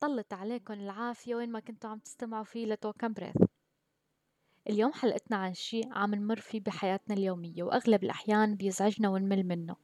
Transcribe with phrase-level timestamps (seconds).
[0.00, 3.36] طلة عليكم العافية وين ما كنتوا عم تستمعوا فيه ل Talk and Breathe.
[4.70, 9.76] اليوم حلقتنا عن شيء عم نمر فيه بحياتنا اليومية وأغلب الأحيان بيزعجنا ونمل منه.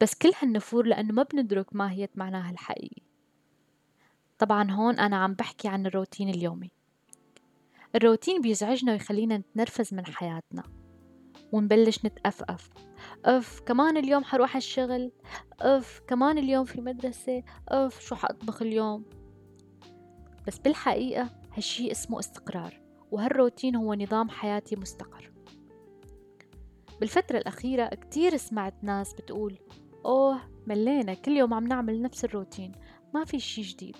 [0.00, 3.02] بس كل هالنفور لأنه ما بندرك ماهية معناها الحقيقي.
[4.38, 6.70] طبعا هون أنا عم بحكي عن الروتين اليومي.
[7.94, 10.81] الروتين بيزعجنا ويخلينا نتنرفز من حياتنا.
[11.52, 12.70] ونبلش نتأفف.
[13.24, 15.12] أف كمان اليوم حروح الشغل.
[15.60, 19.04] أف كمان اليوم في مدرسة أف شو حأطبخ اليوم؟
[20.46, 22.80] بس بالحقيقة هالشي اسمه استقرار
[23.10, 25.32] وهالروتين هو نظام حياتي مستقر.
[27.00, 29.58] بالفترة الأخيرة كتير سمعت ناس بتقول
[30.06, 32.72] أوه ملينا كل يوم عم نعمل نفس الروتين
[33.14, 33.96] ما في شي جديد.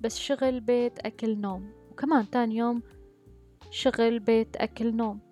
[0.00, 1.72] بس شغل بيت أكل نوم.
[1.90, 2.82] وكمان تاني يوم
[3.70, 5.25] شغل بيت أكل نوم.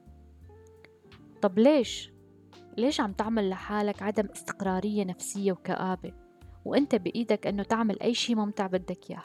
[1.44, 2.12] طب ليش؟
[2.76, 6.12] ليش عم تعمل لحالك عدم استقرارية نفسية وكآبة؟
[6.64, 9.22] وأنت بإيدك إنه تعمل أي شي ممتع بدك إياه.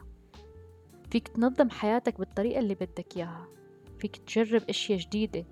[1.11, 3.47] فيك تنظم حياتك بالطريقة اللي بدك إياها.
[3.99, 5.45] فيك تجرب أشياء جديدة.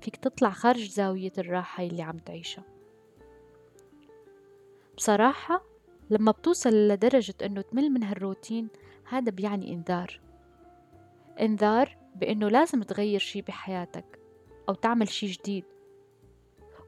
[0.00, 2.64] فيك تطلع خارج زاوية الراحة اللي عم تعيشها.
[4.96, 5.64] بصراحة
[6.10, 8.68] لما بتوصل لدرجة إنه تمل من هالروتين
[9.08, 10.20] هذا بيعني إنذار.
[11.40, 14.20] إنذار بإنه لازم تغير شي بحياتك
[14.68, 15.73] أو تعمل شي جديد.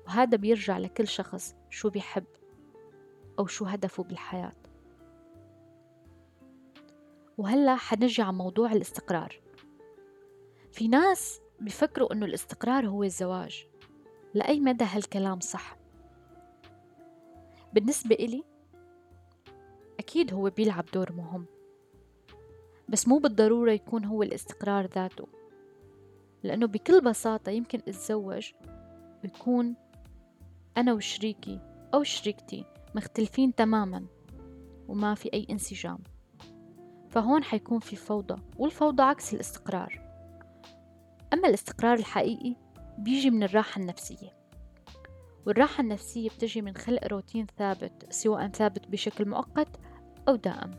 [0.07, 2.25] وهذا بيرجع لكل شخص شو بيحب
[3.39, 4.53] أو شو هدفه بالحياة.
[7.39, 9.41] وهلأ حنرجع على موضوع الاستقرار.
[10.73, 13.67] في ناس بيفكروا إنه الاستقرار هو الزواج.
[14.35, 15.77] لأي مدى هالكلام صح؟
[17.73, 18.45] بالنسبة إلي
[19.99, 21.47] أكيد هو بيلعب دور مهم.
[22.89, 25.29] بس مو بالضرورة يكون هو الاستقرار ذاته.
[26.43, 28.53] لأنه بكل بساطة يمكن أتزوج
[29.25, 29.75] ويكون
[30.77, 31.61] أنا وشريكي
[31.95, 34.07] أو شريكتي مختلفين تماما
[34.89, 35.99] وما في أي انسجام.
[37.11, 40.01] فهون حيكون في فوضى والفوضى عكس الاستقرار.
[41.33, 42.57] أما الاستقرار الحقيقي
[42.99, 44.37] بيجي من الراحة النفسية
[45.47, 49.69] والراحة النفسية بتجي من خلق روتين ثابت سواء ثابت بشكل مؤقت
[50.29, 50.71] أو دائم.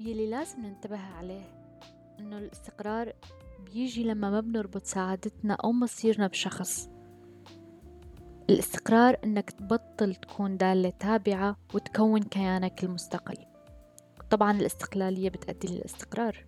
[0.00, 1.44] يلي لازم ننتبه عليه
[2.20, 3.12] إنه الاستقرار
[3.64, 6.90] بيجي لما ما بنربط سعادتنا أو مصيرنا بشخص.
[8.52, 13.36] الاستقرار إنك تبطل تكون دالة تابعة وتكون كيانك المستقل.
[14.30, 16.46] طبعا الاستقلالية بتأدي للاستقرار.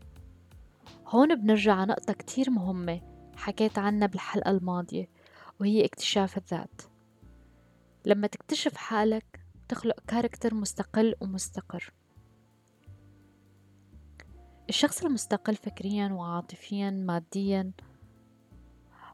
[1.06, 3.00] هون بنرجع على نقطة كتير مهمة
[3.36, 5.08] حكيت عنها بالحلقة الماضية
[5.60, 6.82] وهي اكتشاف الذات.
[8.04, 11.92] لما تكتشف حالك تخلق character مستقل ومستقر.
[14.68, 17.72] الشخص المستقل فكريا وعاطفيا ماديا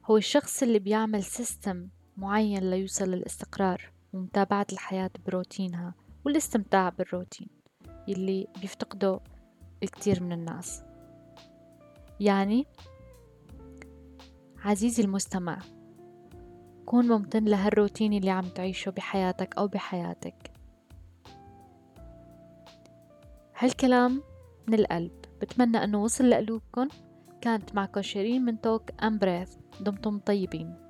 [0.05, 1.88] هو الشخص اللي بيعمل system
[2.20, 5.94] معين ليوصل للاستقرار ومتابعة الحياة بروتينها
[6.25, 7.48] والاستمتاع بالروتين
[8.08, 9.20] يلي بيفتقده
[9.82, 10.82] الكثير من الناس.
[12.20, 12.66] يعني
[14.64, 15.59] عزيزي المستمع
[16.86, 20.53] كون ممتن لهالروتين اللي عم تعيشه بحياتك أو بحياتك.
[23.59, 24.22] هالكلام
[24.69, 25.12] من القلب.
[25.41, 26.88] بتمنى أنه وصل لقلوبكن.
[27.41, 30.90] كانت معكم شيرين من توك أمبريث دمتم طيبين.